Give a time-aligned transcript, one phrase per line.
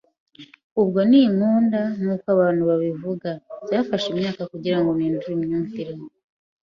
[0.81, 3.29] ubwo ntinkunda nk’uko abantu babivuga.
[3.65, 5.93] Byamfashe imyaka kugira ngo mpindure imyumvire